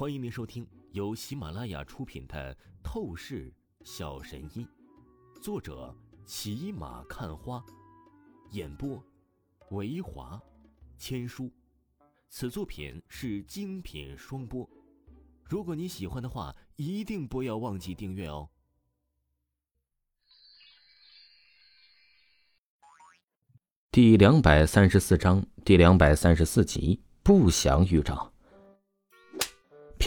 [0.00, 3.52] 欢迎您收听由喜马拉雅出品的《透视
[3.84, 4.66] 小神医》，
[5.42, 7.62] 作者骑马看花，
[8.52, 9.04] 演播
[9.72, 10.40] 维华
[10.96, 11.50] 千书。
[12.30, 14.66] 此作品是精品双播。
[15.44, 18.48] 如果你喜欢的话，一定不要忘记订阅哦。
[23.90, 28.32] 第两百三十四章第两百三十四集：不祥预兆。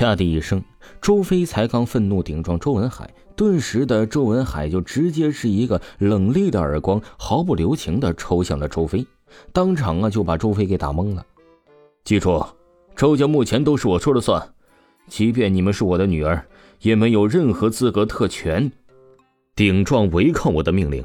[0.03, 0.61] 啪的一声，
[1.01, 9.07] 周飞才刚愤怒顶撞周文海，顿时的周文海就直接是一个冷厉的耳光，毫不留情的抽向了周飞，
[9.53, 11.25] 当场啊就把周飞给打懵了。
[12.03, 12.45] 记住，
[12.97, 14.53] 周家目前都是我说了算，
[15.07, 16.45] 即便你们是我的女儿，
[16.81, 18.69] 也没有任何资格特权
[19.55, 21.01] 顶撞违抗我的命令。”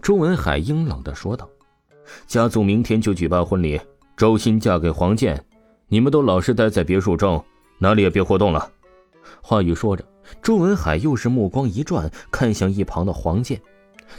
[0.00, 1.46] 周文海阴冷的说道。
[2.26, 3.78] “家族明天就举办婚礼，
[4.16, 5.44] 周鑫嫁给黄健，
[5.88, 7.44] 你们都老实待在别墅中。”
[7.78, 8.70] 哪里也别活动了。
[9.40, 10.04] 话语说着，
[10.42, 13.60] 周文海又是目光一转，看向一旁的黄健，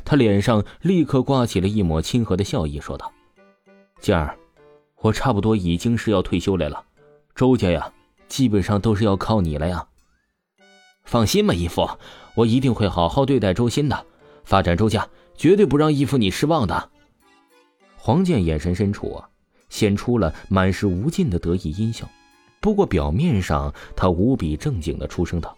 [0.04, 3.12] 他脸上立刻挂起了一抹亲和的笑意，说道
[4.02, 4.38] ：“健儿，
[5.02, 6.84] 我差不多已经是要退休来了，
[7.36, 7.92] 周家呀，
[8.28, 9.88] 基本上都是要靠你了呀。
[11.06, 11.88] 放心吧，义父，
[12.36, 14.06] 我一定会好好对待周鑫的，
[14.44, 16.90] 发展周家，绝对不让义父你失望的。”
[17.96, 19.30] 黄健眼神深处啊，
[19.70, 22.08] 显出了满是无尽的得意阴笑。
[22.66, 25.56] 不过表面上，他无比正经的出声道。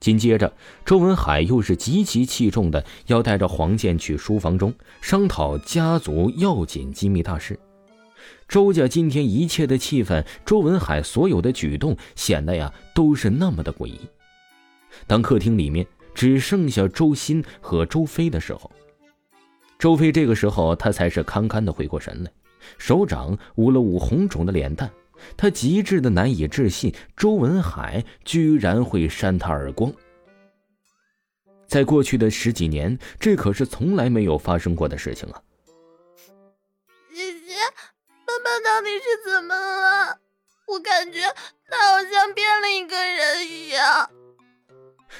[0.00, 0.52] 紧接着，
[0.84, 7.58] 周文海又是极其器重的要带着黄健去书房中商讨家族要紧机密大事。
[8.46, 13.98] 周家今天一切的气氛，周文海所有的举动，显得呀都是那么的诡异。
[15.06, 18.70] 当客厅里面只剩下周鑫和周飞的时候，
[19.78, 22.30] 周飞这个时候他才是堪堪的回过神来，
[22.76, 24.90] 手掌捂了捂红肿的脸蛋。
[25.36, 29.92] 他极致的难以置信，周文海居然会扇他耳光。
[31.66, 35.42] 在过去的十几年，这可是从来没有发生过的事情啊！
[37.14, 37.54] 姐姐，
[38.24, 40.18] 爸爸到底是怎么了？
[40.66, 41.20] 我感觉
[41.68, 44.10] 他好像变了一个人一样。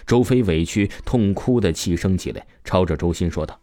[0.07, 3.61] 周飞委屈痛哭的气声起来，朝着周鑫说道。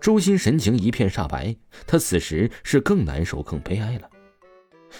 [0.00, 1.56] 周鑫神情一片煞白，
[1.86, 4.08] 他此时是更难受、更悲哀了。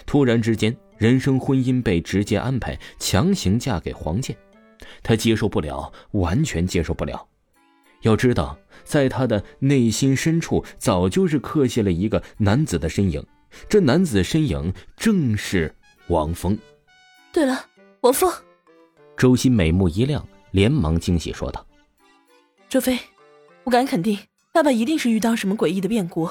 [0.07, 4.37] 突然之间，人生婚姻被直接安排，强行嫁给黄健，
[5.03, 7.27] 他接受不了，完全接受不了。
[8.03, 13.25] 要知道，在他的内心深处，早就是刻下了一个男子的身影，
[13.69, 15.75] 这男子身影正是
[16.09, 16.57] 王峰。
[17.33, 17.67] 对了，
[18.03, 18.33] 王峰。
[19.17, 21.67] 周欣美目一亮，连忙惊喜说道
[22.71, 22.99] ：“周飞，
[23.65, 24.17] 我敢肯定，
[24.53, 26.31] 爸爸一定是遇到什么诡异的变故，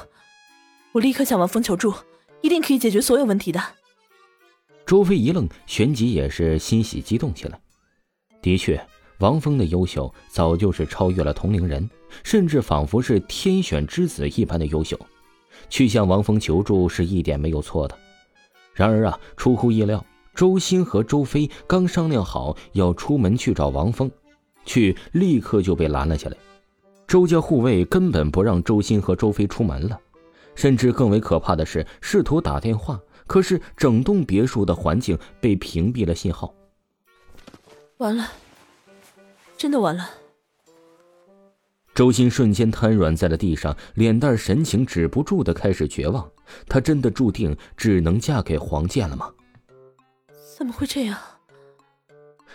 [0.93, 1.93] 我立刻向王峰求助。”
[2.41, 3.61] 一定可以解决所有问题的。
[4.85, 7.59] 周飞一愣，旋即也是欣喜激动起来。
[8.41, 8.81] 的确，
[9.19, 11.89] 王峰的优秀早就是超越了同龄人，
[12.23, 14.97] 甚至仿佛是天选之子一般的优秀。
[15.69, 17.97] 去向王峰求助是一点没有错的。
[18.73, 20.05] 然而啊，出乎意料，
[20.35, 24.09] 周鑫和周飞刚商量好要出门去找王峰，
[24.65, 26.37] 去立刻就被拦了下来。
[27.07, 29.99] 周家护卫根本不让周鑫和周飞出门了。
[30.57, 36.53] 甚至更为可怕的是，试图打电话，可是整栋别墅的环境被屏蔽了信号。
[37.97, 38.27] 完了，
[39.55, 40.09] 真的完了。
[41.93, 46.27] 周鑫瞬间瘫软在了地上，脸蛋神情止不住的开始绝望。
[46.67, 49.31] 她真的注定只能嫁给黄健了吗？
[50.57, 51.19] 怎么会这样？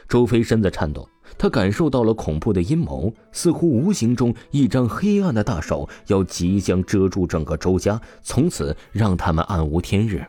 [0.08, 1.08] 周飞身子颤抖。
[1.38, 10.24] 他感受到了恐怖的阴谋，似乎无形中一张黑暗的大手要即将遮住整个周家，从此让他们暗无天日。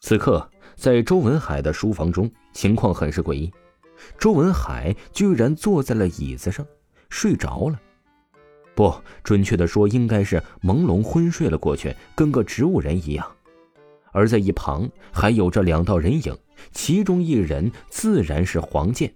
[0.00, 3.52] 此刻，在周文海的书房中，情况很是诡异。
[4.18, 6.64] 周文海居然坐在了椅子上，
[7.08, 7.80] 睡着了。
[8.74, 8.94] 不，
[9.24, 13.26] 准确的说，应该是朦胧昏睡了过去，跟个植物人一样。
[14.12, 16.36] 而在一旁，还有着两道人影。
[16.72, 19.12] 其中一人自然是黄健，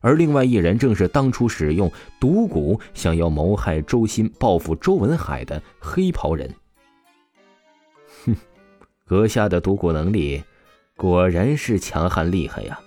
[0.00, 1.90] 而另外一人正是当初使用
[2.20, 6.54] 毒蛊想要谋害周鑫、报复周文海的黑袍人。
[8.24, 8.36] 哼，
[9.04, 10.42] 阁下的毒蛊能力
[10.96, 12.80] 果然是强悍厉害呀！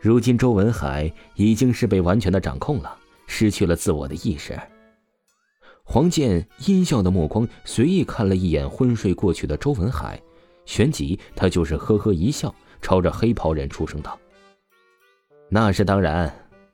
[0.00, 4.58] 如今周文海已经是被完全的掌控了，失去了自我的意识。
[5.84, 10.20] 黄健阴笑的目光随意看了一眼昏睡过去的周文海，
[10.64, 12.54] 旋即他就是呵呵一笑。
[12.82, 14.18] 朝着黑袍人出声道
[15.48, 16.30] ：“那是当然，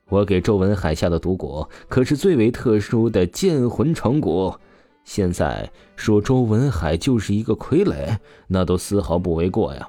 [0.08, 4.56] 我给周文海下的毒蛊可是最为特殊的剑魂成蛊。
[5.04, 9.88] 现在说周文海就是一个傀儡，那都丝毫不为过呀。”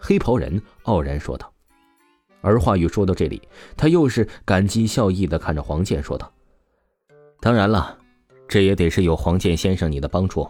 [0.00, 1.52] 黑袍人傲然说道。
[2.42, 3.42] 而话语说到这里，
[3.76, 6.32] 他又是感激笑意的看着黄健说道
[7.40, 7.98] ：“当然了，
[8.48, 10.48] 这也得是有黄健先生你的帮助。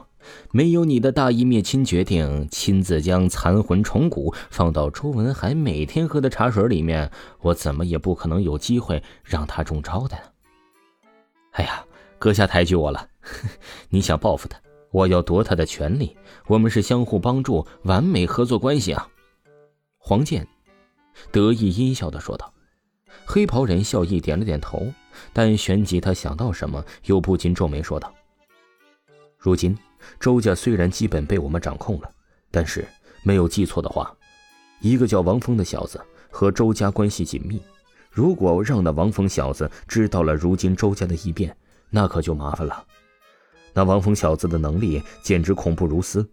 [0.51, 7.11] 没有你的大义灭亲决定，亲自将残魂重骨放到周文海每天喝的茶水里面，
[7.41, 10.17] 我怎么也不可能有机会让他中招的。
[11.53, 11.85] 哎呀，
[12.19, 13.09] 阁下抬举我了，
[13.89, 14.59] 你想报复他，
[14.91, 16.17] 我要夺他的权利，
[16.49, 19.09] 我们是相互帮助，完美合作关系啊。”
[19.99, 20.47] 黄健。
[21.33, 22.53] 得意阴笑的说道
[23.27, 24.87] ：“黑袍人笑意点了点头，
[25.33, 28.15] 但旋即他想到什么，又不禁皱眉说道
[29.37, 29.77] ：‘如今
[30.21, 32.11] 周家虽然基本被我们掌控了，
[32.53, 32.87] 但是
[33.25, 34.15] 没有记错的话，
[34.81, 36.01] 一个叫王峰的小子
[36.31, 37.61] 和周家关系紧密。
[38.11, 41.55] 如果让那王峰小子知道了如今周家的异变，
[41.91, 42.87] 那可就麻烦了。
[43.75, 46.27] 那王峰小子的能力简直恐怖如斯，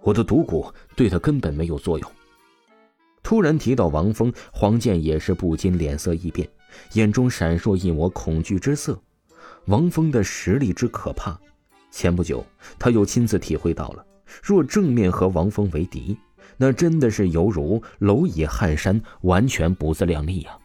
[0.00, 2.10] 我的毒蛊对他根本没有作用。’”
[3.30, 6.48] 突然提到王峰，黄健也是不禁脸色一变，
[6.94, 9.00] 眼中闪烁一抹恐惧之色。
[9.66, 11.38] 王峰的实力之可怕，
[11.92, 12.44] 前不久
[12.76, 14.04] 他又亲自体会到了。
[14.42, 16.18] 若正面和王峰为敌，
[16.56, 20.58] 那真的是犹如蝼蚁撼山，完全不自量力呀。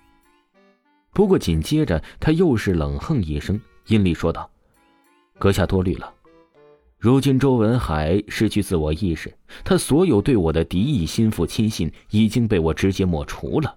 [1.13, 4.49] 不过紧接着他又是冷哼一声，阴厉说道
[5.37, 6.11] ：“阁下多虑了。”
[7.05, 9.31] 如今周文海失去自我意识，
[9.63, 13.71] 他所有对我的敌意、心腹亲信已经被我直接抹除了，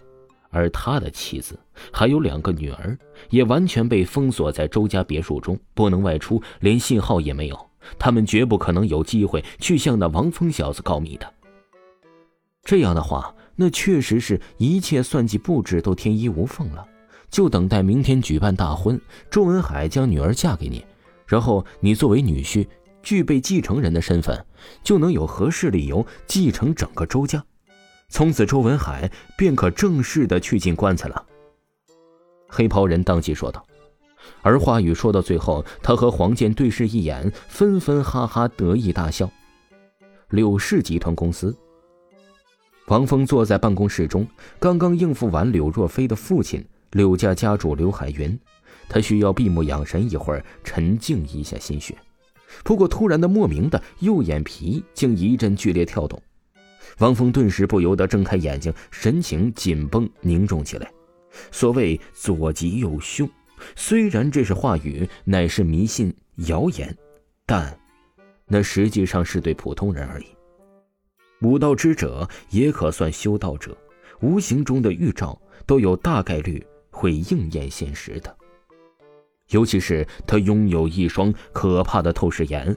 [0.48, 1.60] 而他的妻子
[1.92, 2.98] 还有两个女儿，
[3.28, 7.66] 也完全被封锁在周家别墅中，不能外出，连信号也没有。
[7.98, 11.30] 他们绝不可能有机会去向那王峰小子告密的。
[12.64, 16.82] 这样的话，那确实是一切算计布置都天衣无缝了，
[17.28, 18.98] 就等待明天举办大婚，
[19.30, 20.82] 周文海将女儿嫁给你，
[21.26, 22.66] 然后你作为女婿。
[23.08, 24.44] 具备继承人的身份，
[24.82, 27.42] 就能有合适理由继承整个周家，
[28.10, 31.24] 从此周文海便可正式的去进棺材了。
[32.46, 33.64] 黑袍人当即说道，
[34.42, 39.30] 而话语说到最后，他和黄健对视一眼，纷纷哈哈得意大笑。
[40.28, 41.56] 柳氏集团公司，
[42.88, 44.28] 王峰坐在办公室中，
[44.58, 48.38] 刚刚应付完柳若飞的父亲柳家家主刘海云，
[48.86, 51.96] 他需要闭目养神一会儿，沉静一下心血。
[52.64, 56.20] 不过，突然的、莫名的右眼皮竟一阵剧烈跳动，
[56.98, 60.90] 王峰顿时不由得睁开眼睛，神情紧绷凝重起来。
[61.50, 63.28] 所谓左吉右凶，
[63.76, 66.12] 虽然这是话语，乃是迷信
[66.46, 66.96] 谣言，
[67.44, 67.78] 但
[68.46, 70.26] 那实际上是对普通人而已。
[71.42, 73.76] 武道之者也可算修道者，
[74.20, 78.37] 无形中的预兆都有大概率会应验现实的。
[79.50, 82.76] 尤其是他拥有一双可怕的透视眼，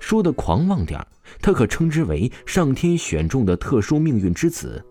[0.00, 1.04] 说的狂妄点
[1.40, 4.84] 他可称之为上天选中的特殊命运之子。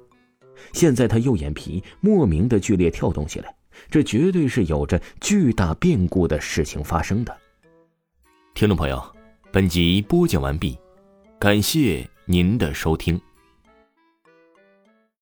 [0.74, 3.56] 现在他右眼皮莫名的剧烈跳动起来，
[3.90, 7.36] 这绝对是有着巨大变故的事情发生的。
[8.54, 9.02] 听众朋友，
[9.52, 10.78] 本集播讲完毕，
[11.38, 13.22] 感谢您的收听。